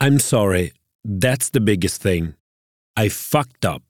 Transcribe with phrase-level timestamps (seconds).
[0.00, 0.72] I'm sorry,
[1.02, 2.36] that's the biggest thing.
[2.96, 3.82] I fucked up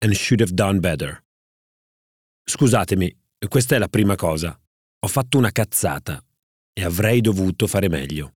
[0.00, 1.24] and should have done better.
[2.48, 3.12] Scusatemi,
[3.48, 4.56] questa è la prima cosa.
[5.00, 6.22] Ho fatto una cazzata
[6.72, 8.34] e avrei dovuto fare meglio.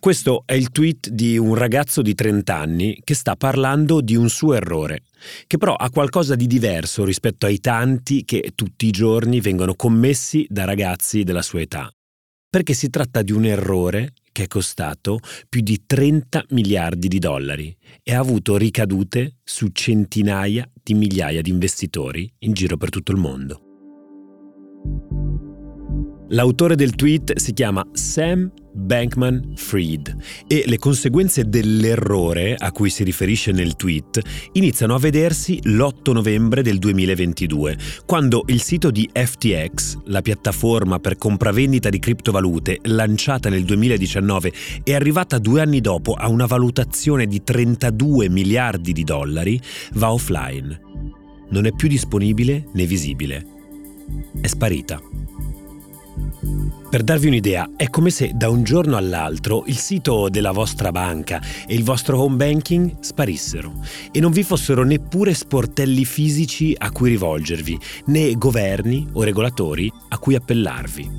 [0.00, 4.30] Questo è il tweet di un ragazzo di 30 anni che sta parlando di un
[4.30, 5.02] suo errore,
[5.46, 10.46] che però ha qualcosa di diverso rispetto ai tanti che tutti i giorni vengono commessi
[10.48, 11.92] da ragazzi della sua età.
[12.50, 15.18] Perché si tratta di un errore che è costato
[15.50, 21.50] più di 30 miliardi di dollari e ha avuto ricadute su centinaia di migliaia di
[21.50, 23.67] investitori in giro per tutto il mondo.
[26.30, 30.14] L'autore del tweet si chiama Sam Bankman Fried
[30.46, 34.20] e le conseguenze dell'errore a cui si riferisce nel tweet
[34.52, 41.16] iniziano a vedersi l'8 novembre del 2022, quando il sito di FTX, la piattaforma per
[41.16, 44.52] compravendita di criptovalute lanciata nel 2019
[44.84, 49.58] e arrivata due anni dopo a una valutazione di 32 miliardi di dollari,
[49.94, 50.78] va offline.
[51.48, 53.46] Non è più disponibile né visibile.
[54.40, 55.00] È sparita.
[56.90, 61.38] Per darvi un'idea, è come se da un giorno all'altro il sito della vostra banca
[61.66, 63.74] e il vostro home banking sparissero
[64.10, 70.18] e non vi fossero neppure sportelli fisici a cui rivolgervi, né governi o regolatori a
[70.18, 71.10] cui appellarvi.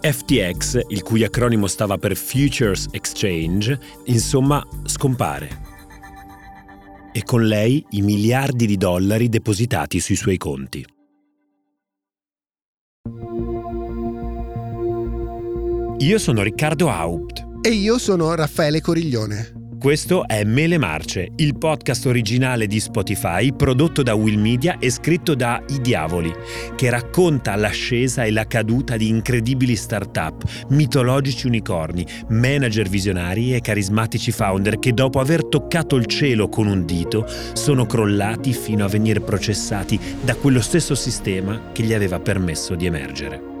[0.00, 5.68] FTX, il cui acronimo stava per Futures Exchange, insomma scompare.
[7.12, 10.86] E con lei i miliardi di dollari depositati sui suoi conti.
[16.02, 17.46] Io sono Riccardo Haupt.
[17.60, 19.52] E io sono Raffaele Coriglione.
[19.78, 25.34] Questo è Mele Marce, il podcast originale di Spotify prodotto da Will Media e scritto
[25.34, 26.32] da I Diavoli,
[26.74, 34.32] che racconta l'ascesa e la caduta di incredibili start-up, mitologici unicorni, manager visionari e carismatici
[34.32, 39.20] founder che dopo aver toccato il cielo con un dito sono crollati fino a venire
[39.20, 43.59] processati da quello stesso sistema che gli aveva permesso di emergere.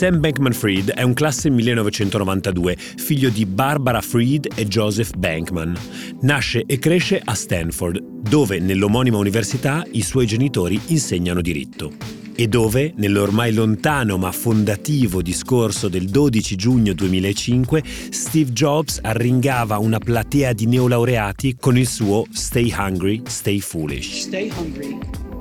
[0.00, 5.76] Sam Bankman-Fried è un classe 1992, figlio di Barbara Fried e Joseph Bankman.
[6.22, 11.92] Nasce e cresce a Stanford, dove nell'omonima università i suoi genitori insegnano diritto
[12.34, 19.98] e dove, nell'ormai lontano ma fondativo discorso del 12 giugno 2005, Steve Jobs arringava una
[19.98, 24.20] platea di neolaureati con il suo Stay Hungry, Stay Foolish.
[24.20, 24.98] Stay hungry,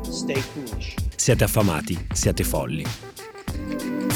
[0.10, 0.96] stay foolish.
[1.16, 3.09] Siate affamati, siate folli.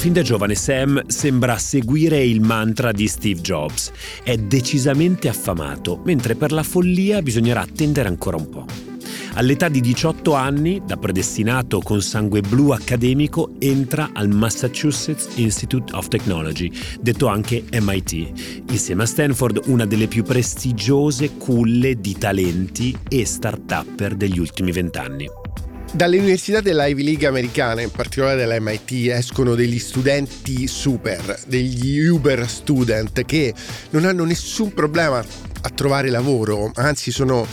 [0.03, 3.89] Fin da giovane Sam sembra seguire il mantra di Steve Jobs.
[4.21, 8.65] È decisamente affamato, mentre per la follia bisognerà attendere ancora un po'.
[9.35, 16.09] All'età di 18 anni, da predestinato con sangue blu accademico, entra al Massachusetts Institute of
[16.09, 23.25] Technology, detto anche MIT, insieme a Stanford una delle più prestigiose culle di talenti e
[23.25, 25.42] start-upper degli ultimi vent'anni.
[25.95, 32.07] Dalle università della Ivy League americana, in particolare della MIT, escono degli studenti super, degli
[32.07, 33.53] Uber student che
[33.91, 37.45] non hanno nessun problema a trovare lavoro, anzi sono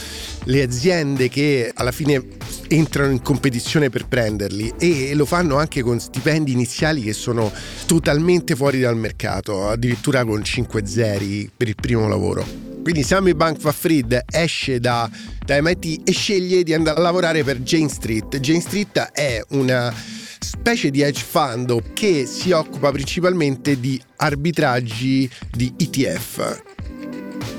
[0.44, 2.28] le aziende che alla fine
[2.68, 7.52] entrano in competizione per prenderli e lo fanno anche con stipendi iniziali che sono
[7.84, 12.69] totalmente fuori dal mercato, addirittura con 5 zeri per il primo lavoro.
[12.82, 15.08] Quindi Sammy Bankman Fried esce da,
[15.44, 18.38] da MIT e sceglie di andare a lavorare per Jane Street.
[18.40, 19.94] Jane Street è una
[20.38, 26.62] specie di hedge fund che si occupa principalmente di arbitraggi di ETF.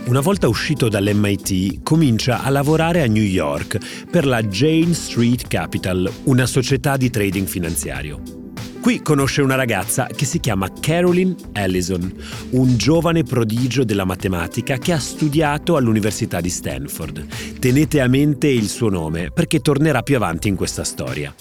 [0.06, 3.78] Una volta uscito dall'MIT, comincia a lavorare a New York
[4.10, 8.41] per la Jane Street Capital, una società di trading finanziario.
[8.82, 12.12] Qui conosce una ragazza che si chiama Carolyn Ellison,
[12.52, 17.60] un giovane prodigio della matematica che ha studiato all'Università di Stanford.
[17.60, 21.32] Tenete a mente il suo nome perché tornerà più avanti in questa storia.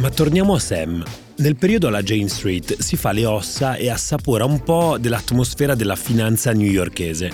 [0.00, 1.04] Ma torniamo a Sam.
[1.36, 5.94] Nel periodo alla Jane Street si fa le ossa e assapora un po' dell'atmosfera della
[5.94, 7.30] finanza newyorkese,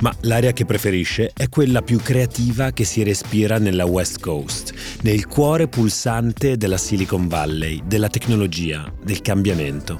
[0.00, 5.28] ma l'area che preferisce è quella più creativa che si respira nella West Coast, nel
[5.28, 9.96] cuore pulsante della Silicon Valley, della tecnologia, del cambiamento.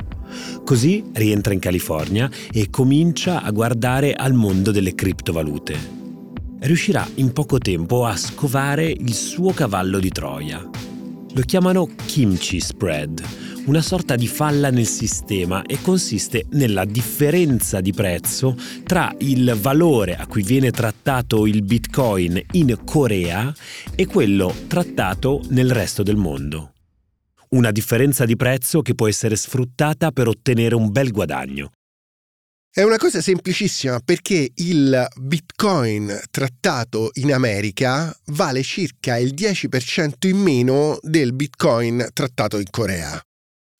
[0.65, 5.97] Così rientra in California e comincia a guardare al mondo delle criptovalute.
[6.59, 10.88] Riuscirà in poco tempo a scovare il suo cavallo di Troia.
[11.35, 17.93] Lo chiamano kimchi spread una sorta di falla nel sistema e consiste nella differenza di
[17.93, 23.55] prezzo tra il valore a cui viene trattato il Bitcoin in Corea
[23.95, 26.73] e quello trattato nel resto del mondo.
[27.51, 31.71] Una differenza di prezzo che può essere sfruttata per ottenere un bel guadagno.
[32.71, 40.37] È una cosa semplicissima perché il bitcoin trattato in America vale circa il 10% in
[40.37, 43.21] meno del bitcoin trattato in Corea.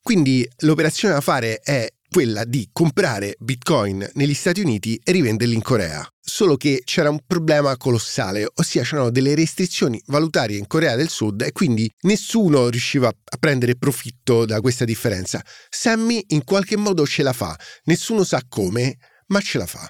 [0.03, 5.63] Quindi l'operazione da fare è quella di comprare bitcoin negli Stati Uniti e rivenderli in
[5.63, 6.07] Corea.
[6.21, 11.43] Solo che c'era un problema colossale, ossia c'erano delle restrizioni valutarie in Corea del Sud
[11.43, 15.45] e quindi nessuno riusciva a prendere profitto da questa differenza.
[15.69, 19.89] Sammy in qualche modo ce la fa, nessuno sa come, ma ce la fa.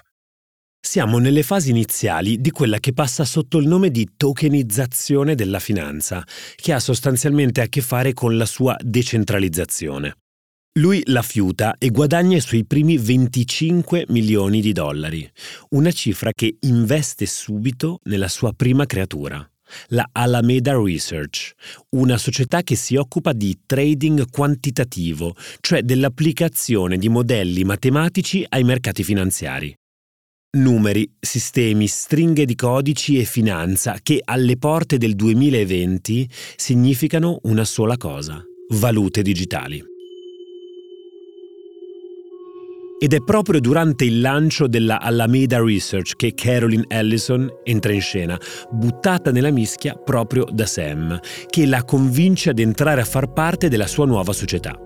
[0.81, 6.25] Siamo nelle fasi iniziali di quella che passa sotto il nome di tokenizzazione della finanza,
[6.55, 10.15] che ha sostanzialmente a che fare con la sua decentralizzazione.
[10.73, 15.29] Lui la fiuta e guadagna i suoi primi 25 milioni di dollari,
[15.69, 19.43] una cifra che investe subito nella sua prima creatura,
[19.87, 21.53] la Alameda Research,
[21.95, 29.03] una società che si occupa di trading quantitativo, cioè dell'applicazione di modelli matematici ai mercati
[29.03, 29.73] finanziari.
[30.51, 37.97] Numeri, sistemi, stringhe di codici e finanza che alle porte del 2020 significano una sola
[37.97, 38.43] cosa,
[38.73, 39.97] valute digitali.
[43.01, 48.37] Ed è proprio durante il lancio della Alameda Research che Carolyn Ellison entra in scena,
[48.69, 51.17] buttata nella mischia proprio da Sam,
[51.47, 54.77] che la convince ad entrare a far parte della sua nuova società.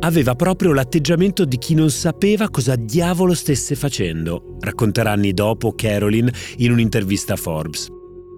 [0.00, 6.30] Aveva proprio l'atteggiamento di chi non sapeva cosa diavolo stesse facendo, racconterà anni dopo Carolyn
[6.58, 7.95] in un'intervista a Forbes.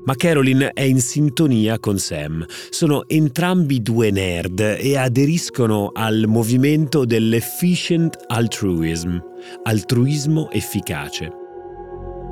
[0.08, 2.42] Ma Carolyn è in sintonia con Sam.
[2.70, 9.18] Sono entrambi due nerd e aderiscono al movimento dell'efficient altruism,
[9.64, 11.30] altruismo efficace.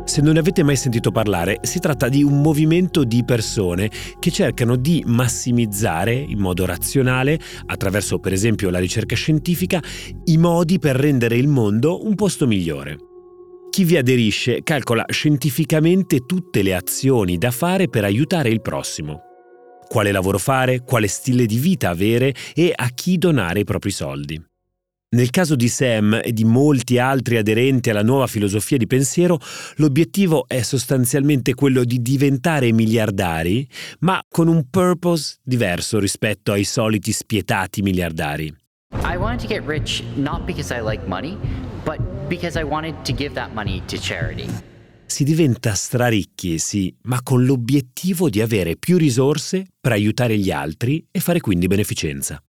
[0.06, 4.30] Se non ne avete mai sentito parlare, si tratta di un movimento di persone che
[4.30, 9.82] cercano di massimizzare in modo razionale, attraverso per esempio la ricerca scientifica,
[10.24, 12.96] i modi per rendere il mondo un posto migliore.
[13.76, 19.20] Chi vi aderisce calcola scientificamente tutte le azioni da fare per aiutare il prossimo.
[19.86, 24.42] Quale lavoro fare, quale stile di vita avere e a chi donare i propri soldi.
[25.10, 29.38] Nel caso di Sam e di molti altri aderenti alla nuova filosofia di pensiero,
[29.74, 33.68] l'obiettivo è sostanzialmente quello di diventare miliardari,
[33.98, 38.56] ma con un purpose diverso rispetto ai soliti spietati miliardari.
[39.16, 41.38] I wanted to get rich not because I like money,
[41.84, 41.98] but
[42.28, 44.48] because I wanted to give that money to charity.
[45.06, 51.06] Si diventa straricchi, sì, ma con l'obiettivo di avere più risorse per aiutare gli altri
[51.10, 52.42] e fare quindi beneficenza.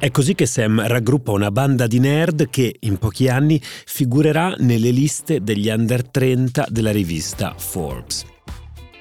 [0.00, 4.90] È così che Sam raggruppa una banda di nerd che in pochi anni figurerà nelle
[4.90, 8.24] liste degli under 30 della rivista Forbes.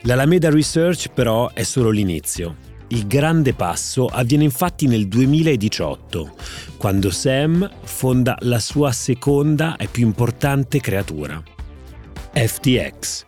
[0.01, 2.76] L'Alameda Research però è solo l'inizio.
[2.89, 6.35] Il grande passo avviene infatti nel 2018,
[6.77, 11.41] quando Sam fonda la sua seconda e più importante creatura,
[12.31, 13.25] FTX.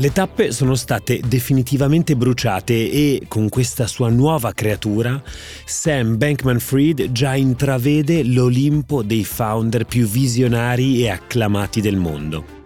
[0.00, 5.20] Le tappe sono state definitivamente bruciate e con questa sua nuova creatura
[5.64, 12.57] Sam Bankman Fried già intravede l'Olimpo dei founder più visionari e acclamati del mondo.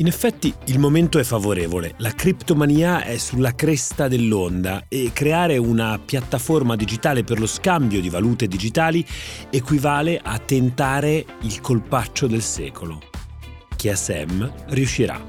[0.00, 6.00] In effetti il momento è favorevole, la criptomania è sulla cresta dell'onda e creare una
[6.02, 9.04] piattaforma digitale per lo scambio di valute digitali
[9.50, 12.98] equivale a tentare il colpaccio del secolo.
[13.76, 15.22] Che a Sam riuscirà.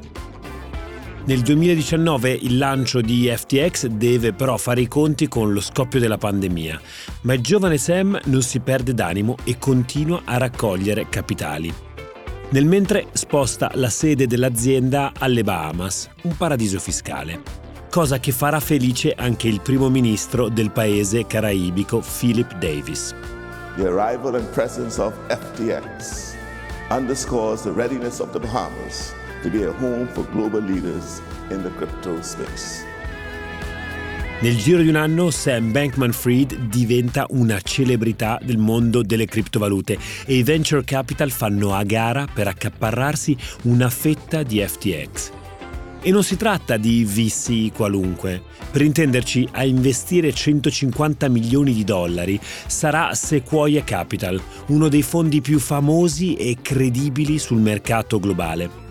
[1.26, 6.18] Nel 2019 il lancio di FTX deve però fare i conti con lo scoppio della
[6.18, 6.82] pandemia,
[7.24, 11.91] ma il giovane Sam non si perde d'animo e continua a raccogliere capitali.
[12.54, 17.42] Nel mentre sposta la sede dell'azienda alle Bahamas, un paradiso fiscale.
[17.90, 23.16] Cosa che farà felice anche il primo ministro del paese caraibico Philip Davis.
[23.78, 26.36] The arrival and presence of FTX
[26.90, 31.72] underscores the readiness of the Bahamas to be a home for global leaders in the
[31.78, 32.84] crypto space.
[34.42, 40.00] Nel giro di un anno Sam Bankman Fried diventa una celebrità del mondo delle criptovalute
[40.26, 45.32] e i venture capital fanno a gara per accaparrarsi una fetta di FTX.
[46.02, 48.42] E non si tratta di VC qualunque.
[48.72, 55.60] Per intenderci, a investire 150 milioni di dollari sarà Sequoia Capital, uno dei fondi più
[55.60, 58.90] famosi e credibili sul mercato globale.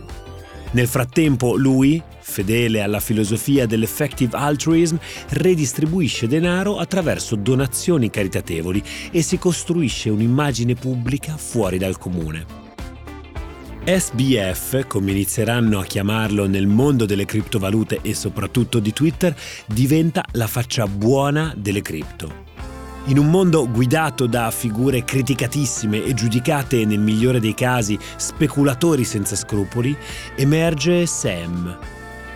[0.72, 4.96] Nel frattempo lui, fedele alla filosofia dell'effective altruism,
[5.30, 12.68] redistribuisce denaro attraverso donazioni caritatevoli e si costruisce un'immagine pubblica fuori dal comune.
[13.84, 19.34] SBF, come inizieranno a chiamarlo nel mondo delle criptovalute e soprattutto di Twitter,
[19.66, 22.48] diventa la faccia buona delle cripto.
[23.06, 29.34] In un mondo guidato da figure criticatissime e giudicate nel migliore dei casi speculatori senza
[29.34, 29.96] scrupoli,
[30.36, 31.78] emerge Sam,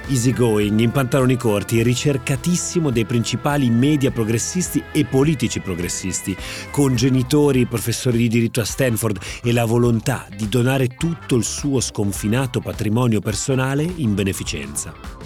[0.08, 6.37] easygoing, in pantaloni corti, ricercatissimo dai principali media progressisti e politici progressisti,
[6.70, 11.80] con genitori professori di diritto a Stanford e la volontà di donare tutto il suo
[11.80, 15.24] sconfinato patrimonio personale in beneficenza.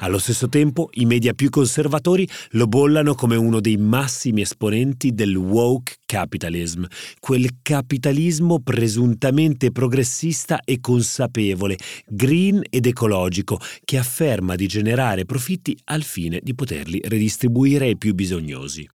[0.00, 5.34] Allo stesso tempo, i media più conservatori lo bollano come uno dei massimi esponenti del
[5.34, 6.84] woke capitalism,
[7.18, 11.76] quel capitalismo presuntamente progressista e consapevole,
[12.06, 18.14] green ed ecologico, che afferma di generare profitti al fine di poterli redistribuire ai più
[18.14, 18.88] bisognosi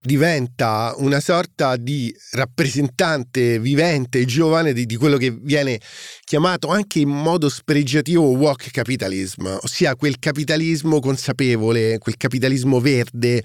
[0.00, 5.80] diventa una sorta di rappresentante vivente e giovane di, di, quello che viene
[6.24, 13.42] chiamato anche in modo spregiativo walk capitalism, ossia quel capitalismo consapevole, quel capitalismo verde,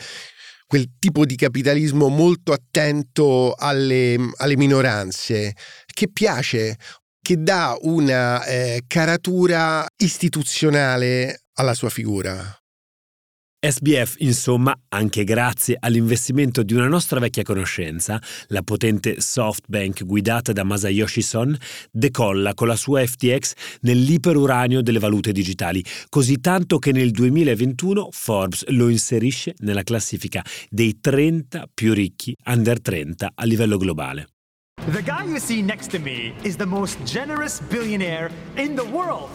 [0.68, 5.56] quel tipo di capitalismo molto attento alle, alle minoranze,
[5.86, 6.78] che piace,
[7.22, 12.63] che dà una eh, caratura istituzionale alla sua figura.
[13.66, 20.66] SBF, insomma, anche grazie all'investimento di una nostra vecchia conoscenza, la potente SoftBank guidata da
[20.66, 21.58] Masayoshi Son,
[21.90, 23.54] decolla con la sua FTX
[23.84, 31.00] nell'iperuranio delle valute digitali, così tanto che nel 2021 Forbes lo inserisce nella classifica dei
[31.00, 34.28] 30 più ricchi under 30 a livello globale.
[34.92, 39.30] The guy you see next to me is the most generous billionaire in the world.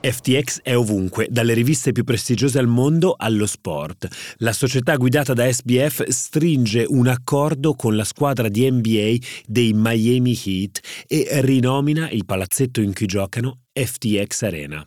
[0.00, 4.06] FTX è ovunque, dalle riviste più prestigiose al mondo allo sport.
[4.36, 10.38] La società guidata da SBF stringe un accordo con la squadra di NBA dei Miami
[10.44, 14.86] Heat e rinomina il palazzetto in cui giocano FTX Arena.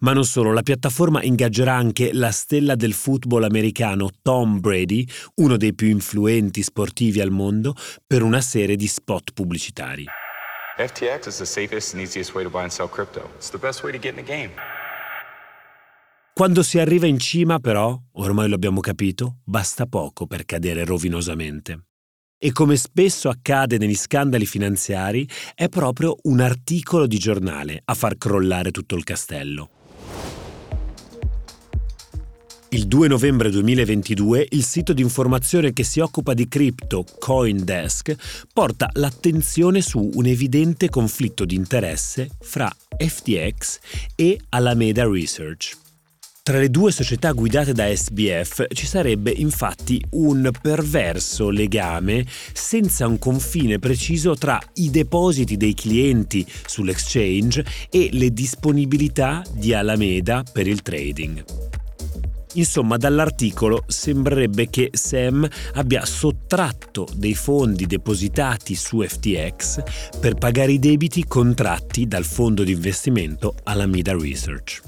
[0.00, 5.04] Ma non solo, la piattaforma ingaggerà anche la stella del football americano Tom Brady,
[5.36, 7.74] uno dei più influenti sportivi al mondo,
[8.06, 10.06] per una serie di spot pubblicitari.
[10.78, 13.28] FTX is the safest and easiest way to buy and sell crypto.
[13.34, 14.50] It's the best way to get in the game.
[16.32, 21.86] Quando si arriva in cima, però, ormai lo abbiamo capito, basta poco per cadere rovinosamente.
[22.38, 28.16] E come spesso accade negli scandali finanziari, è proprio un articolo di giornale a far
[28.16, 29.77] crollare tutto il castello.
[32.70, 38.14] Il 2 novembre 2022 il sito di informazione che si occupa di cripto Coindesk
[38.52, 43.78] porta l'attenzione su un evidente conflitto di interesse fra FTX
[44.14, 45.78] e Alameda Research.
[46.42, 53.18] Tra le due società guidate da SBF ci sarebbe infatti un perverso legame senza un
[53.18, 60.82] confine preciso tra i depositi dei clienti sull'exchange e le disponibilità di Alameda per il
[60.82, 61.44] trading.
[62.54, 70.78] Insomma, dall'articolo sembrerebbe che Sam abbia sottratto dei fondi depositati su FTX per pagare i
[70.78, 74.80] debiti contratti dal fondo di investimento Alameda Research.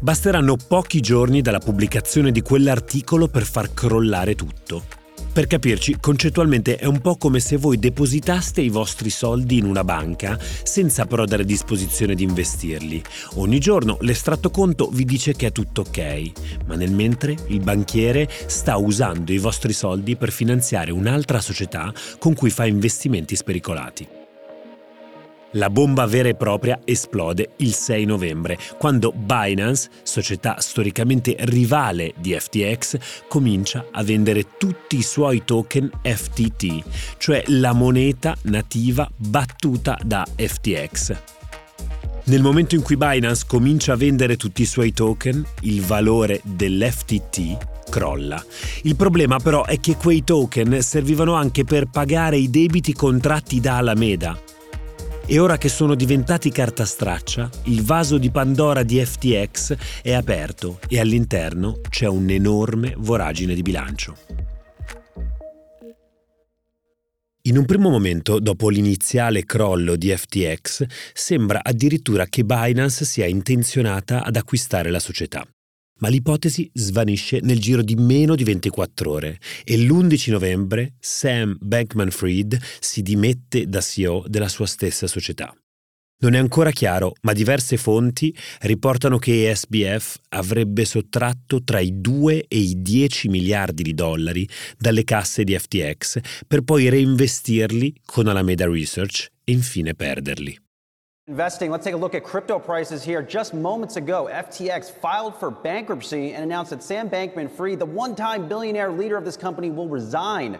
[0.00, 5.03] Basteranno pochi giorni dalla pubblicazione di quell'articolo per far crollare tutto.
[5.34, 9.82] Per capirci, concettualmente è un po' come se voi depositaste i vostri soldi in una
[9.82, 13.02] banca senza però dare disposizione di investirli.
[13.34, 16.30] Ogni giorno l'estratto conto vi dice che è tutto ok,
[16.66, 22.34] ma nel mentre il banchiere sta usando i vostri soldi per finanziare un'altra società con
[22.34, 24.23] cui fa investimenti spericolati.
[25.56, 32.36] La bomba vera e propria esplode il 6 novembre, quando Binance, società storicamente rivale di
[32.36, 36.82] FTX, comincia a vendere tutti i suoi token FTT,
[37.18, 41.14] cioè la moneta nativa battuta da FTX.
[42.24, 47.90] Nel momento in cui Binance comincia a vendere tutti i suoi token, il valore dell'FTT
[47.90, 48.44] crolla.
[48.82, 53.76] Il problema però è che quei token servivano anche per pagare i debiti contratti da
[53.76, 54.36] Alameda
[55.26, 60.78] e ora che sono diventati carta straccia, il vaso di Pandora di FTX è aperto
[60.88, 64.16] e all'interno c'è un'enorme voragine di bilancio.
[67.46, 74.24] In un primo momento, dopo l'iniziale crollo di FTX, sembra addirittura che Binance sia intenzionata
[74.24, 75.46] ad acquistare la società
[75.98, 82.58] ma l'ipotesi svanisce nel giro di meno di 24 ore e l'11 novembre Sam Bankman-Fried
[82.80, 85.54] si dimette da CEO della sua stessa società.
[86.24, 92.46] Non è ancora chiaro, ma diverse fonti riportano che SBF avrebbe sottratto tra i 2
[92.48, 94.48] e i 10 miliardi di dollari
[94.78, 100.63] dalle casse di FTX per poi reinvestirli con Alameda Research e infine perderli.
[101.26, 103.22] Investing, let's take a look at crypto prices here.
[103.22, 108.14] Just moments ago, FTX filed for bankruptcy and announced that Sam Bankman Fried, the one
[108.14, 110.58] time billionaire leader of this company, will resign.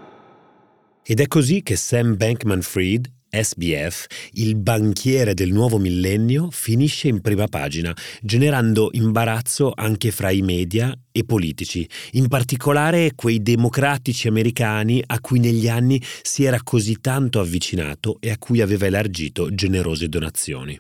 [1.07, 3.11] Ed è così che Sam Bankman Fried
[3.43, 10.43] SBF, il banchiere del nuovo millennio, finisce in prima pagina, generando imbarazzo anche fra i
[10.43, 17.01] media e politici, in particolare quei democratici americani a cui negli anni si era così
[17.01, 20.79] tanto avvicinato e a cui aveva elargito generose donazioni.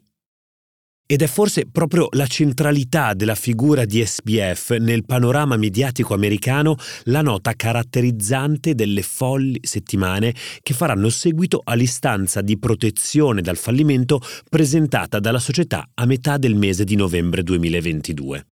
[1.14, 7.22] Ed è forse proprio la centralità della figura di SBF nel panorama mediatico americano la
[7.22, 15.38] nota caratterizzante delle folli settimane che faranno seguito all'istanza di protezione dal fallimento presentata dalla
[15.38, 18.46] società a metà del mese di novembre 2022.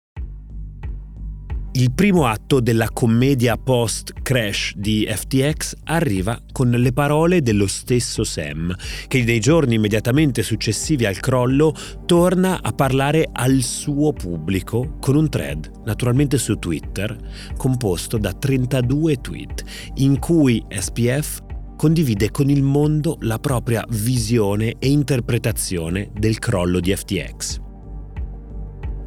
[1.79, 8.75] Il primo atto della commedia post-crash di FTX arriva con le parole dello stesso Sam,
[9.07, 11.73] che nei giorni immediatamente successivi al crollo
[12.05, 17.17] torna a parlare al suo pubblico con un thread, naturalmente su Twitter,
[17.55, 19.63] composto da 32 tweet,
[19.95, 21.43] in cui SPF
[21.77, 27.67] condivide con il mondo la propria visione e interpretazione del crollo di FTX.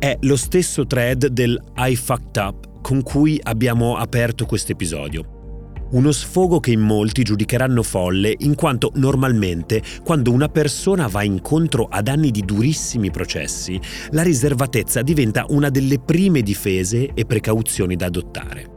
[0.03, 5.85] È lo stesso thread del I fucked up con cui abbiamo aperto questo episodio.
[5.93, 11.87] Uno sfogo che in molti giudicheranno folle in quanto normalmente quando una persona va incontro
[11.89, 13.81] ad anni di durissimi processi,
[14.11, 18.72] la riservatezza diventa una delle prime difese e precauzioni da adottare.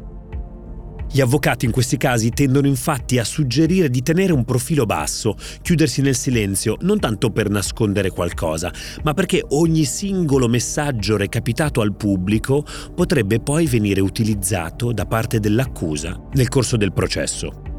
[1.16, 6.02] Gli avvocati in questi casi tendono infatti a suggerire di tenere un profilo basso, chiudersi
[6.02, 8.70] nel silenzio, non tanto per nascondere qualcosa,
[9.04, 16.22] ma perché ogni singolo messaggio recapitato al pubblico potrebbe poi venire utilizzato da parte dell'accusa
[16.34, 17.75] nel corso del processo.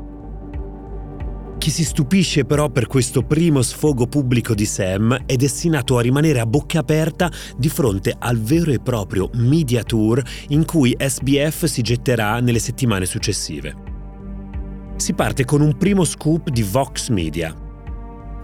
[1.67, 6.39] Chi si stupisce però per questo primo sfogo pubblico di Sam è destinato a rimanere
[6.39, 11.83] a bocca aperta di fronte al vero e proprio media tour in cui SBF si
[11.83, 13.75] getterà nelle settimane successive.
[14.95, 17.53] Si parte con un primo scoop di Vox Media.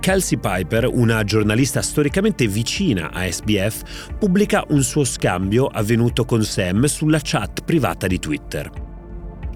[0.01, 6.87] Kelsey Piper, una giornalista storicamente vicina a SBF, pubblica un suo scambio avvenuto con Sam
[6.87, 8.92] sulla chat privata di Twitter.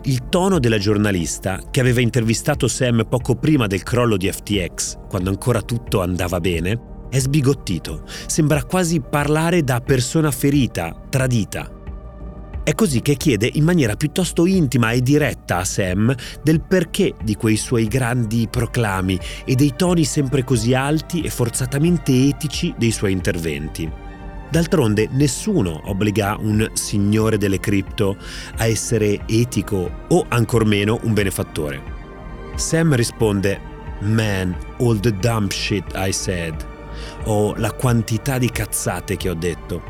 [0.08, 5.30] Il tono della giornalista, che aveva intervistato Sam poco prima del crollo di FTX, quando
[5.30, 8.04] ancora tutto andava bene, è sbigottito.
[8.26, 11.68] Sembra quasi parlare da persona ferita, tradita.
[12.62, 17.34] È così che chiede in maniera piuttosto intima e diretta a Sam del perché di
[17.34, 23.10] quei suoi grandi proclami e dei toni sempre così alti e forzatamente etici dei suoi
[23.10, 24.05] interventi.
[24.48, 28.16] D'altronde nessuno obbliga un signore delle cripto
[28.56, 31.82] a essere etico o ancor meno un benefattore.
[32.54, 33.60] Sam risponde
[34.00, 36.74] Man, all the dumb shit I said
[37.24, 39.82] o la quantità di cazzate che ho detto,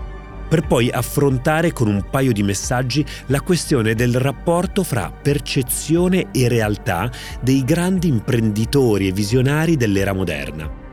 [0.48, 6.48] per poi affrontare con un paio di messaggi la questione del rapporto fra percezione e
[6.48, 10.85] realtà dei grandi imprenditori e visionari dell'era moderna.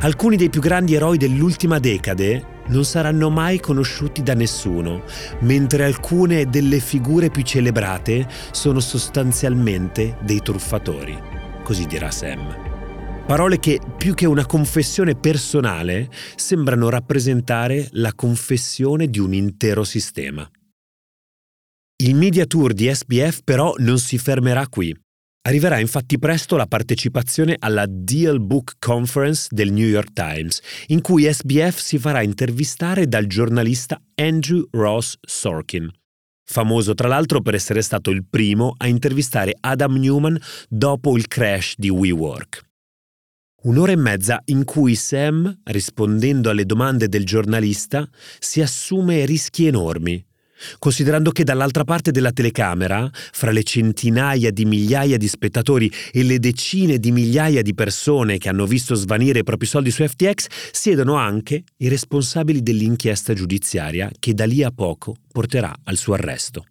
[0.00, 5.02] Alcuni dei più grandi eroi dell'ultima decade non saranno mai conosciuti da nessuno,
[5.40, 11.18] mentre alcune delle figure più celebrate sono sostanzialmente dei truffatori,
[11.64, 13.24] così dirà Sam.
[13.26, 20.48] Parole che, più che una confessione personale, sembrano rappresentare la confessione di un intero sistema.
[21.96, 24.96] Il media tour di SBF però non si fermerà qui.
[25.48, 31.26] Arriverà infatti presto la partecipazione alla Deal Book Conference del New York Times, in cui
[31.32, 35.90] SBF si farà intervistare dal giornalista Andrew Ross Sorkin.
[36.44, 41.76] Famoso tra l'altro per essere stato il primo a intervistare Adam Newman dopo il crash
[41.78, 42.66] di WeWork.
[43.62, 48.06] Un'ora e mezza in cui Sam, rispondendo alle domande del giornalista,
[48.38, 50.22] si assume rischi enormi,
[50.78, 56.38] Considerando che dall'altra parte della telecamera, fra le centinaia di migliaia di spettatori e le
[56.38, 61.14] decine di migliaia di persone che hanno visto svanire i propri soldi su FTX, siedono
[61.14, 66.64] anche i responsabili dell'inchiesta giudiziaria che da lì a poco porterà al suo arresto.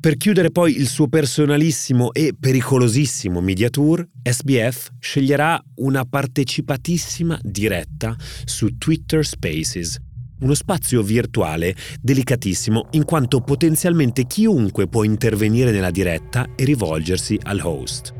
[0.00, 8.16] Per chiudere poi il suo personalissimo e pericolosissimo media tour, SBF sceglierà una partecipatissima diretta
[8.46, 9.98] su Twitter Spaces,
[10.40, 17.60] uno spazio virtuale delicatissimo in quanto potenzialmente chiunque può intervenire nella diretta e rivolgersi al
[17.62, 18.14] host.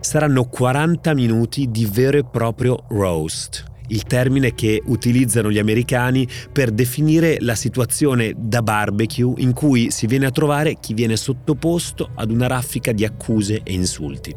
[0.00, 6.70] Saranno 40 minuti di vero e proprio roast, il termine che utilizzano gli americani per
[6.70, 12.30] definire la situazione da barbecue in cui si viene a trovare chi viene sottoposto ad
[12.30, 14.34] una raffica di accuse e insulti.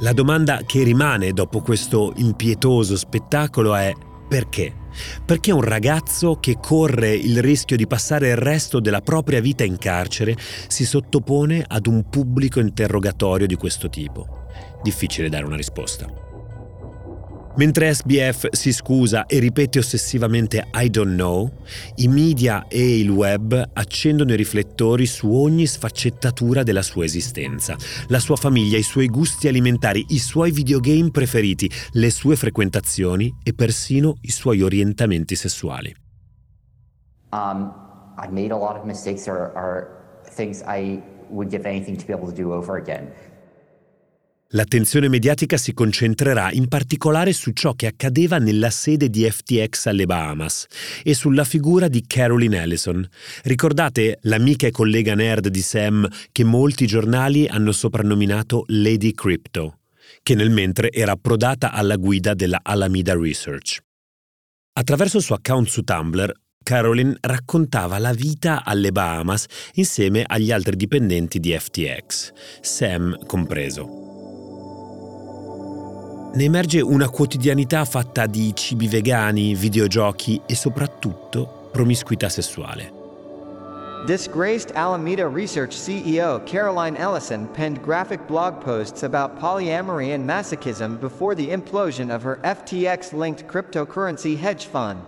[0.00, 3.92] La domanda che rimane dopo questo impietoso spettacolo è
[4.28, 4.74] perché?
[5.24, 9.78] Perché un ragazzo che corre il rischio di passare il resto della propria vita in
[9.78, 10.36] carcere
[10.68, 14.46] si sottopone ad un pubblico interrogatorio di questo tipo?
[14.82, 16.25] Difficile dare una risposta.
[17.56, 21.50] Mentre SBF si scusa e ripete ossessivamente I don't know,
[21.96, 27.74] i media e il web accendono i riflettori su ogni sfaccettatura della sua esistenza,
[28.08, 33.54] la sua famiglia, i suoi gusti alimentari, i suoi videogame preferiti, le sue frequentazioni e
[33.54, 35.94] persino i suoi orientamenti sessuali.
[37.32, 37.72] Um,
[38.18, 42.12] I made a lot of mistakes or, or things I would give anything to be
[42.12, 43.10] able to do over again.
[44.50, 50.06] L'attenzione mediatica si concentrerà in particolare su ciò che accadeva nella sede di FTX alle
[50.06, 50.66] Bahamas
[51.02, 53.06] e sulla figura di Carolyn Ellison.
[53.42, 59.80] Ricordate l'amica e collega nerd di Sam che molti giornali hanno soprannominato Lady Crypto,
[60.22, 63.80] che nel mentre era approdata alla guida della Alameda Research.
[64.74, 66.32] Attraverso il suo account su Tumblr,
[66.62, 74.14] Carolyn raccontava la vita alle Bahamas insieme agli altri dipendenti di FTX, Sam compreso
[76.36, 82.92] ne emerge una quotidianità fatta di cibi vegani, videogiochi e soprattutto promiscuità sessuale.
[84.04, 91.34] Disgraced Alameda Research CEO Caroline Ellison penned graphic blog posts about polyamory and masochism before
[91.34, 95.00] the implosion of her FTX linked cryptocurrency hedge fund.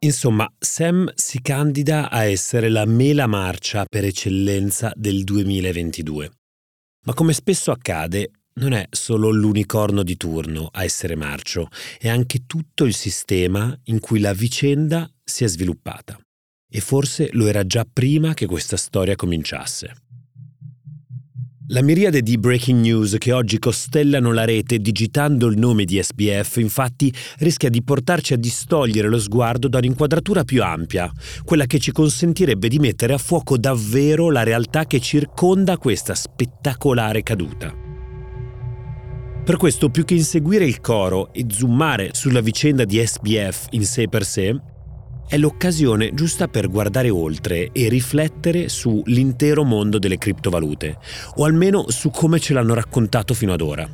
[0.00, 6.30] Insomma, Sam si candida a essere la mela marcia per eccellenza del 2022.
[7.04, 12.46] Ma come spesso accade, non è solo l'unicorno di turno a essere marcio, è anche
[12.46, 16.18] tutto il sistema in cui la vicenda si è sviluppata.
[16.72, 19.94] E forse lo era già prima che questa storia cominciasse.
[21.72, 26.56] La miriade di breaking news che oggi costellano la rete digitando il nome di SBF
[26.56, 31.08] infatti rischia di portarci a distogliere lo sguardo da un'inquadratura più ampia,
[31.44, 37.22] quella che ci consentirebbe di mettere a fuoco davvero la realtà che circonda questa spettacolare
[37.22, 37.79] caduta.
[39.42, 44.06] Per questo, più che inseguire il coro e zoomare sulla vicenda di SBF in sé
[44.06, 44.54] per sé,
[45.26, 50.98] è l'occasione giusta per guardare oltre e riflettere sull'intero mondo delle criptovalute,
[51.36, 53.88] o almeno su come ce l'hanno raccontato fino ad ora.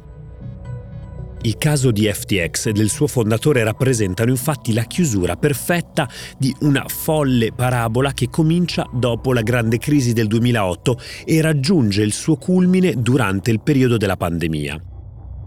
[1.43, 6.85] Il caso di FTX e del suo fondatore rappresentano infatti la chiusura perfetta di una
[6.89, 12.95] folle parabola che comincia dopo la grande crisi del 2008 e raggiunge il suo culmine
[13.01, 14.95] durante il periodo della pandemia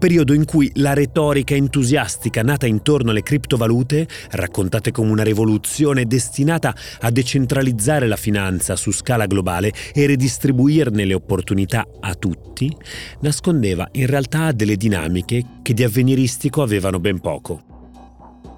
[0.00, 6.74] periodo in cui la retorica entusiastica nata intorno alle criptovalute, raccontate come una rivoluzione destinata
[7.00, 12.74] a decentralizzare la finanza su scala globale e redistribuirne le opportunità a tutti,
[13.20, 17.62] nascondeva in realtà delle dinamiche che di avveniristico avevano ben poco.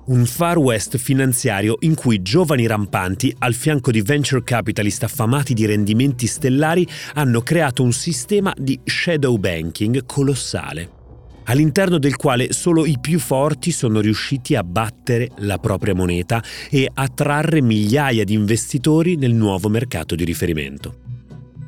[0.04, 5.66] Un far west finanziario in cui giovani rampanti, al fianco di venture capitalist affamati di
[5.66, 11.00] rendimenti stellari, hanno creato un sistema di shadow banking colossale
[11.44, 16.90] all'interno del quale solo i più forti sono riusciti a battere la propria moneta e
[16.92, 20.96] attrarre migliaia di investitori nel nuovo mercato di riferimento.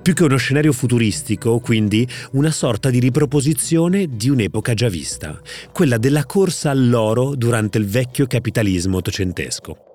[0.05, 5.41] Più che uno scenario futuristico, quindi, una sorta di riproposizione di un'epoca già vista,
[5.73, 9.94] quella della corsa all'oro durante il vecchio capitalismo ottocentesco.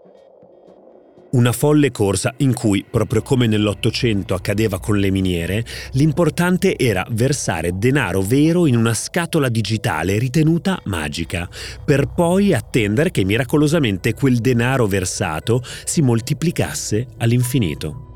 [1.31, 7.77] Una folle corsa in cui, proprio come nell'Ottocento accadeva con le miniere, l'importante era versare
[7.77, 11.47] denaro vero in una scatola digitale ritenuta magica,
[11.85, 18.07] per poi attendere che miracolosamente quel denaro versato si moltiplicasse all'infinito.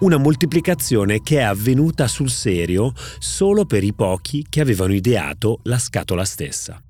[0.00, 5.78] Una moltiplicazione che è avvenuta sul serio solo per i pochi che avevano ideato la
[5.78, 6.82] scatola stessa.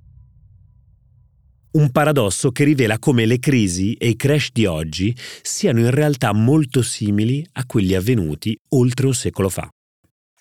[1.73, 6.33] Un paradosso che rivela come le crisi e i crash di oggi siano in realtà
[6.33, 9.69] molto simili a quelli avvenuti oltre un secolo fa.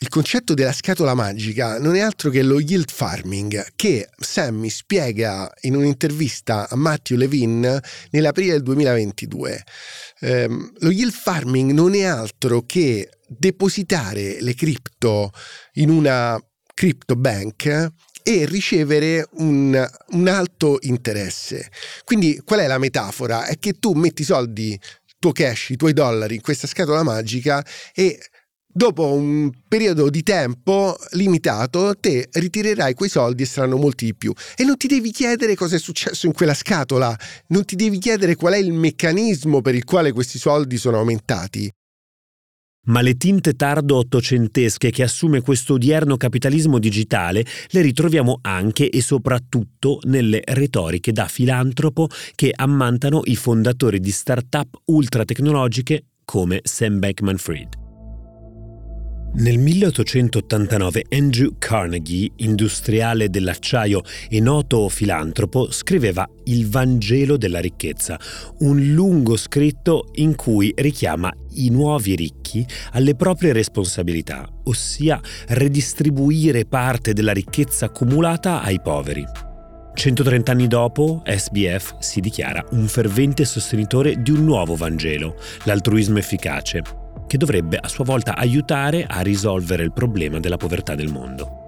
[0.02, 5.52] Il concetto della scatola magica non è altro che lo yield farming che Sammy spiega
[5.62, 9.64] in un'intervista a Matthew Levin nell'aprile del 2022.
[10.22, 15.32] Eh, lo yield farming non è altro che depositare le cripto
[15.74, 16.40] in una
[16.74, 17.92] crypto bank
[18.30, 21.68] e ricevere un, un alto interesse.
[22.04, 23.46] Quindi qual è la metafora?
[23.46, 27.02] È che tu metti i soldi, il tuo cash, i tuoi dollari in questa scatola
[27.02, 28.20] magica e
[28.72, 34.32] dopo un periodo di tempo limitato, te ritirerai quei soldi e saranno molti di più.
[34.56, 38.36] E non ti devi chiedere cosa è successo in quella scatola, non ti devi chiedere
[38.36, 41.68] qual è il meccanismo per il quale questi soldi sono aumentati.
[42.90, 49.02] Ma le tinte tardo ottocentesche che assume questo odierno capitalismo digitale le ritroviamo anche e
[49.02, 57.89] soprattutto nelle retoriche da filantropo che ammantano i fondatori di start-up ultratecnologiche come Sam Bankman-Fried.
[59.32, 68.20] Nel 1889 Andrew Carnegie, industriale dell'acciaio e noto filantropo, scriveva Il Vangelo della ricchezza,
[68.60, 77.14] un lungo scritto in cui richiama i nuovi ricchi alle proprie responsabilità, ossia redistribuire parte
[77.14, 79.24] della ricchezza accumulata ai poveri.
[79.94, 86.82] 130 anni dopo, SBF si dichiara un fervente sostenitore di un nuovo Vangelo, l'altruismo efficace,
[87.30, 91.68] che dovrebbe a sua volta aiutare a risolvere il problema della povertà del mondo.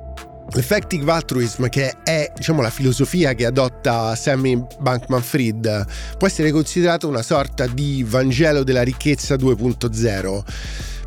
[0.53, 5.85] L'effective altruism, che è diciamo, la filosofia che adotta Sammy Bankman Fried,
[6.17, 10.43] può essere considerato una sorta di Vangelo della ricchezza 2.0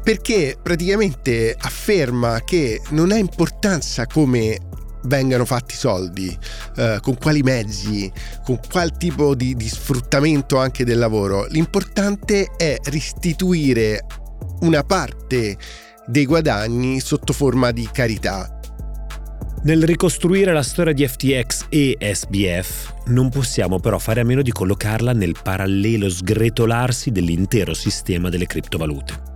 [0.04, 4.58] perché praticamente afferma che non ha importanza come
[5.04, 6.38] vengano fatti soldi,
[6.76, 8.10] eh, con quali mezzi,
[8.44, 11.46] con qual tipo di, di sfruttamento anche del lavoro.
[11.48, 14.04] L'importante è restituire
[14.60, 15.56] una parte
[16.06, 18.58] dei guadagni sotto forma di carità.
[19.64, 24.52] Nel ricostruire la storia di FTX e SBF non possiamo però fare a meno di
[24.52, 29.33] collocarla nel parallelo sgretolarsi dell'intero sistema delle criptovalute.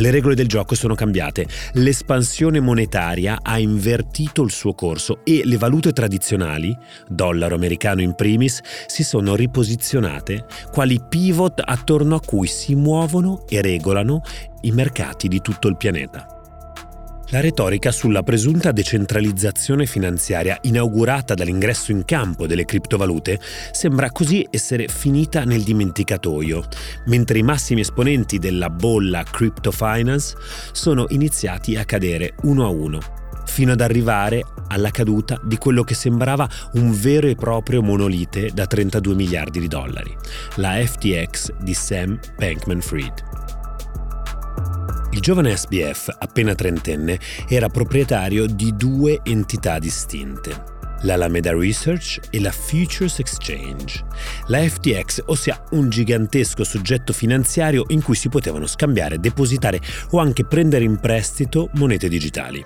[0.00, 5.58] Le regole del gioco sono cambiate, l'espansione monetaria ha invertito il suo corso e le
[5.58, 6.74] valute tradizionali,
[7.06, 13.60] dollaro americano in primis, si sono riposizionate quali pivot attorno a cui si muovono e
[13.60, 14.22] regolano
[14.62, 16.39] i mercati di tutto il pianeta.
[17.32, 23.38] La retorica sulla presunta decentralizzazione finanziaria inaugurata dall'ingresso in campo delle criptovalute
[23.70, 26.64] sembra così essere finita nel dimenticatoio,
[27.06, 30.36] mentre i massimi esponenti della bolla crypto finance
[30.72, 32.98] sono iniziati a cadere uno a uno,
[33.46, 38.66] fino ad arrivare alla caduta di quello che sembrava un vero e proprio monolite da
[38.66, 40.12] 32 miliardi di dollari,
[40.56, 43.29] la FTX di Sam Bankman-Fried.
[45.12, 47.18] Il giovane SBF, appena trentenne,
[47.48, 54.04] era proprietario di due entità distinte, l'Alameda Research e la Futures Exchange.
[54.46, 60.44] La FTX, ossia un gigantesco soggetto finanziario in cui si potevano scambiare, depositare o anche
[60.44, 62.64] prendere in prestito monete digitali.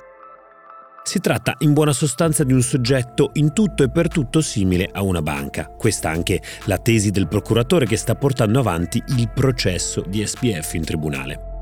[1.02, 5.02] Si tratta in buona sostanza di un soggetto in tutto e per tutto simile a
[5.02, 5.66] una banca.
[5.66, 10.84] Questa anche la tesi del procuratore che sta portando avanti il processo di SPF in
[10.84, 11.53] tribunale.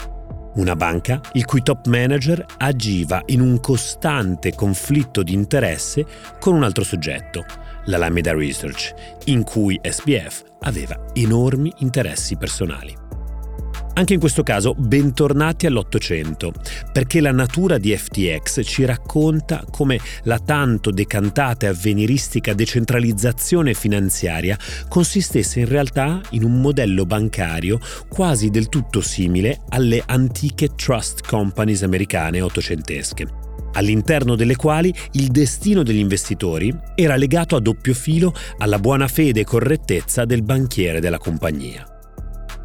[0.55, 6.05] Una banca il cui top manager agiva in un costante conflitto di interesse
[6.39, 7.45] con un altro soggetto,
[7.85, 8.93] l'Alameda Research,
[9.27, 13.02] in cui SBF aveva enormi interessi personali.
[13.95, 16.53] Anche in questo caso, bentornati all'Ottocento,
[16.93, 24.57] perché la natura di FTX ci racconta come la tanto decantata e avveniristica decentralizzazione finanziaria
[24.89, 27.79] consistesse in realtà in un modello bancario
[28.09, 33.41] quasi del tutto simile alle antiche trust companies americane ottocentesche
[33.75, 39.41] all'interno delle quali il destino degli investitori era legato a doppio filo alla buona fede
[39.41, 41.92] e correttezza del banchiere della compagnia.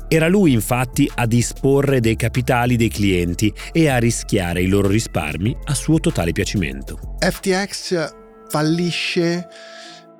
[0.09, 5.55] Era lui infatti a disporre dei capitali dei clienti e a rischiare i loro risparmi
[5.65, 7.15] a suo totale piacimento.
[7.19, 8.13] FTX
[8.47, 9.45] fallisce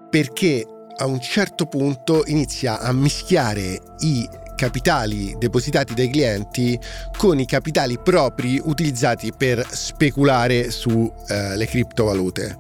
[0.10, 0.66] perché
[0.98, 6.78] a un certo punto inizia a mischiare i capitali depositati dai clienti
[7.16, 11.14] con i capitali propri utilizzati per speculare sulle
[11.60, 12.58] eh, criptovalute.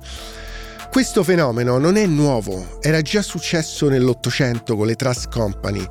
[0.89, 5.85] Questo fenomeno non è nuovo, era già successo nell'Ottocento con le trust company,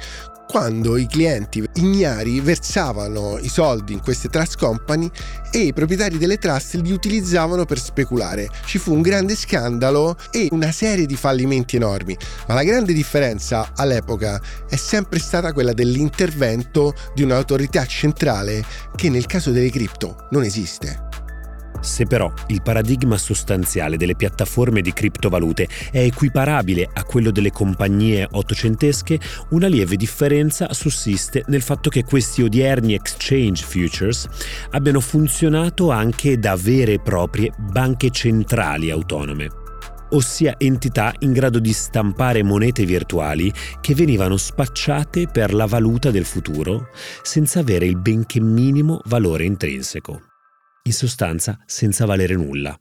[0.46, 5.10] quando i clienti ignari versavano i soldi in queste trust company
[5.50, 8.48] e i proprietari delle trust li utilizzavano per speculare.
[8.64, 13.72] Ci fu un grande scandalo e una serie di fallimenti enormi, ma la grande differenza
[13.74, 20.44] all'epoca è sempre stata quella dell'intervento di un'autorità centrale che nel caso delle cripto non
[20.44, 21.05] esiste.
[21.80, 28.26] Se però il paradigma sostanziale delle piattaforme di criptovalute è equiparabile a quello delle compagnie
[28.30, 29.18] ottocentesche,
[29.50, 34.28] una lieve differenza sussiste nel fatto che questi odierni exchange futures
[34.70, 39.64] abbiano funzionato anche da vere e proprie banche centrali autonome
[40.10, 46.24] ossia entità in grado di stampare monete virtuali che venivano spacciate per la valuta del
[46.24, 46.88] futuro
[47.22, 50.35] senza avere il benché minimo valore intrinseco.
[50.86, 52.78] In sostanza senza valere nulla.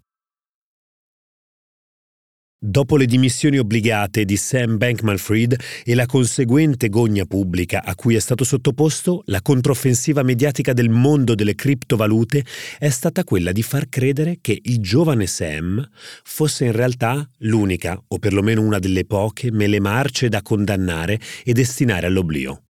[2.57, 8.19] Dopo le dimissioni obbligate di Sam Bankman-Fried e la conseguente gogna pubblica a cui è
[8.19, 12.43] stato sottoposto, la controffensiva mediatica del mondo delle criptovalute
[12.79, 15.87] è stata quella di far credere che il giovane Sam
[16.23, 22.07] fosse in realtà l'unica, o perlomeno una delle poche, mele marce da condannare e destinare
[22.07, 22.64] all'oblio.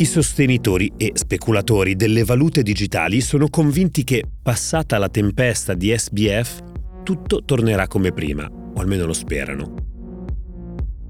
[0.00, 6.60] I sostenitori e speculatori delle valute digitali sono convinti che, passata la tempesta di SBF,
[7.02, 9.74] tutto tornerà come prima, o almeno lo sperano.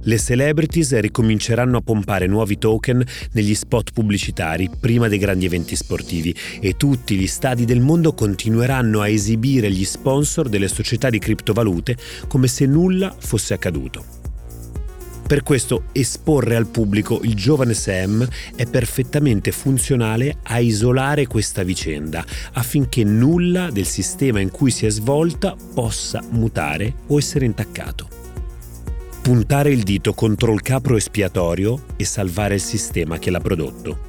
[0.00, 6.34] Le celebrities ricominceranno a pompare nuovi token negli spot pubblicitari prima dei grandi eventi sportivi
[6.58, 11.94] e tutti gli stadi del mondo continueranno a esibire gli sponsor delle società di criptovalute
[12.26, 14.17] come se nulla fosse accaduto.
[15.28, 22.24] Per questo esporre al pubblico il giovane Sam è perfettamente funzionale a isolare questa vicenda
[22.54, 28.08] affinché nulla del sistema in cui si è svolta possa mutare o essere intaccato.
[29.20, 34.06] Puntare il dito contro il capro espiatorio e salvare il sistema che l'ha prodotto.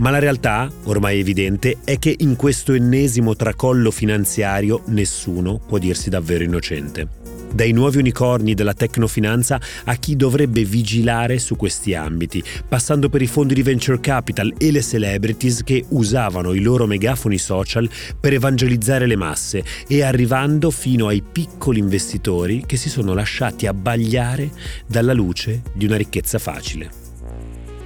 [0.00, 6.10] Ma la realtà, ormai evidente, è che in questo ennesimo tracollo finanziario nessuno può dirsi
[6.10, 7.19] davvero innocente
[7.52, 13.26] dai nuovi unicorni della tecnofinanza a chi dovrebbe vigilare su questi ambiti, passando per i
[13.26, 19.06] fondi di venture capital e le celebrities che usavano i loro megafoni social per evangelizzare
[19.06, 24.50] le masse e arrivando fino ai piccoli investitori che si sono lasciati abbagliare
[24.86, 27.08] dalla luce di una ricchezza facile.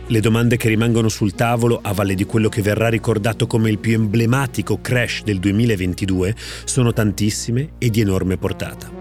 [0.07, 3.79] Le domande che rimangono sul tavolo a valle di quello che verrà ricordato come il
[3.79, 8.94] più emblematico crash del 2022 sono tantissime e di enorme portata.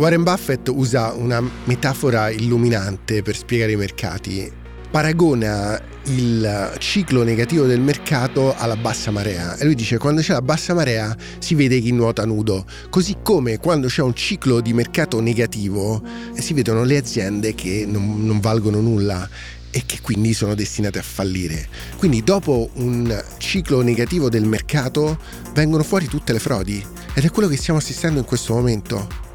[0.00, 4.50] Warren Buffett usa una metafora illuminante per spiegare i mercati.
[4.90, 10.40] Paragona il ciclo negativo del mercato alla bassa marea e lui dice quando c'è la
[10.40, 15.20] bassa marea si vede chi nuota nudo così come quando c'è un ciclo di mercato
[15.20, 16.02] negativo
[16.34, 19.28] eh, si vedono le aziende che non, non valgono nulla
[19.70, 21.68] e che quindi sono destinate a fallire.
[21.98, 25.18] Quindi dopo un ciclo negativo del mercato
[25.52, 26.82] vengono fuori tutte le frodi
[27.12, 29.28] ed è quello che stiamo assistendo in questo momento.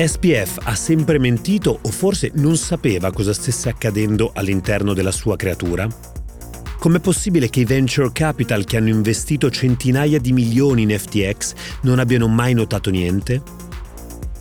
[0.00, 5.88] SPF ha sempre mentito o forse non sapeva cosa stesse accadendo all'interno della sua creatura?
[6.78, 11.98] Com'è possibile che i venture capital che hanno investito centinaia di milioni in FTX non
[11.98, 13.42] abbiano mai notato niente?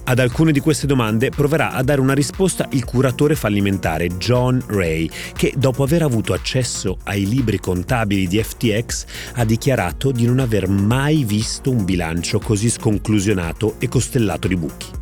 [0.03, 5.09] Ad alcune di queste domande proverà a dare una risposta il curatore fallimentare John Ray,
[5.33, 10.69] che dopo aver avuto accesso ai libri contabili di FTX ha dichiarato di non aver
[10.69, 14.96] mai visto un bilancio così sconclusionato e costellato di buchi.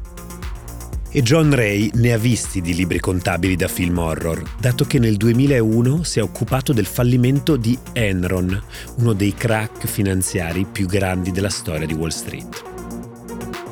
[1.15, 5.15] E John Ray ne ha visti di libri contabili da film horror, dato che nel
[5.15, 8.62] 2001 si è occupato del fallimento di Enron,
[8.97, 12.63] uno dei crack finanziari più grandi della storia di Wall Street.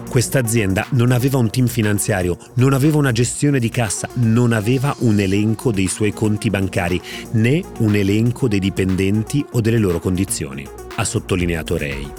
[0.10, 4.96] Questa azienda non aveva un team finanziario, non aveva una gestione di cassa, non aveva
[5.00, 7.02] un elenco dei suoi conti bancari,
[7.32, 12.10] né un elenco dei dipendenti o delle loro condizioni, ha sottolineato Ray.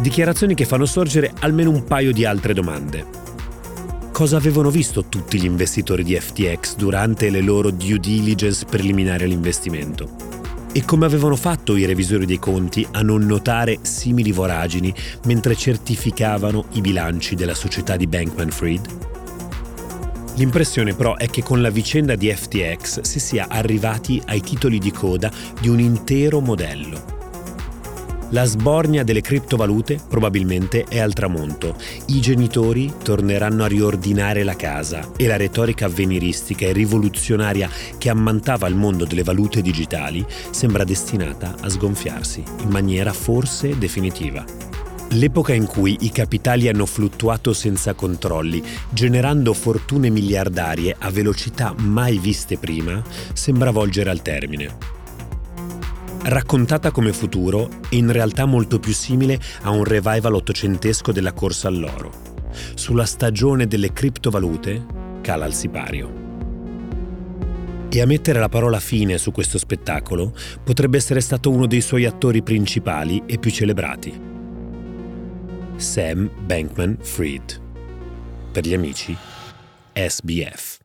[0.00, 3.22] Dichiarazioni che fanno sorgere almeno un paio di altre domande
[4.16, 10.08] cosa avevano visto tutti gli investitori di FTX durante le loro due diligence preliminari all'investimento
[10.72, 14.94] e come avevano fatto i revisori dei conti a non notare simili voragini
[15.26, 18.88] mentre certificavano i bilanci della società di Bankman Fried?
[20.36, 24.92] L'impressione però è che con la vicenda di FTX si sia arrivati ai titoli di
[24.92, 27.15] coda di un intero modello
[28.30, 31.76] la sbornia delle criptovalute probabilmente è al tramonto.
[32.06, 38.66] I genitori torneranno a riordinare la casa e la retorica avveniristica e rivoluzionaria che ammantava
[38.66, 44.44] il mondo delle valute digitali sembra destinata a sgonfiarsi in maniera forse definitiva.
[45.10, 48.60] L'epoca in cui i capitali hanno fluttuato senza controlli,
[48.90, 53.00] generando fortune miliardarie a velocità mai viste prima,
[53.32, 54.96] sembra volgere al termine
[56.28, 62.34] raccontata come futuro in realtà molto più simile a un revival ottocentesco della corsa all'oro.
[62.74, 64.84] Sulla stagione delle criptovalute
[65.20, 66.24] cala il sipario.
[67.88, 72.04] E a mettere la parola fine su questo spettacolo potrebbe essere stato uno dei suoi
[72.04, 74.20] attori principali e più celebrati.
[75.76, 77.60] Sam Bankman Fried.
[78.52, 79.16] Per gli amici,
[79.94, 80.75] SBF.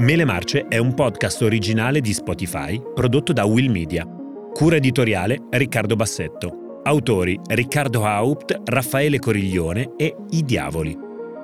[0.00, 4.06] Mele Marce è un podcast originale di Spotify prodotto da Will Media.
[4.50, 6.80] Cura editoriale Riccardo Bassetto.
[6.84, 10.96] Autori Riccardo Haupt, Raffaele Coriglione e I Diavoli.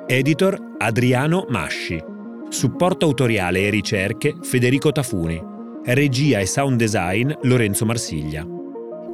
[0.07, 2.03] Editor Adriano Masci.
[2.49, 5.39] Supporto autoriale e ricerche Federico Tafuni.
[5.85, 8.43] Regia e sound design Lorenzo Marsiglia.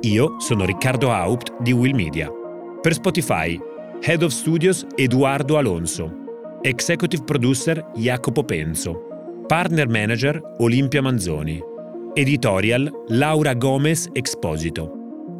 [0.02, 2.30] Io sono Riccardo Haupt di Will Media.
[2.80, 3.58] Per Spotify,
[4.02, 6.20] Head of Studios Eduardo Alonso.
[6.60, 9.10] Executive Producer Jacopo Penzo.
[9.46, 11.60] Partner Manager Olimpia Manzoni.
[12.14, 14.90] Editorial Laura Gomez Exposito.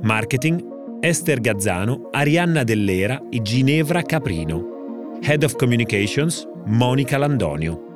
[0.03, 0.61] Marketing
[1.00, 5.18] Esther Gazzano, Arianna Dell'Era e Ginevra Caprino.
[5.22, 7.91] Head of Communications Monica Landonio.